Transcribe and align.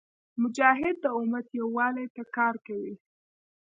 مجاهد 0.41 0.95
د 1.03 1.05
امت 1.19 1.47
یووالي 1.59 2.05
ته 2.15 2.23
کار 2.35 2.55
کوي. 2.67 2.95